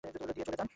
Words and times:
দিয়ে 0.03 0.45
চলে 0.45 0.57
যান। 0.57 0.67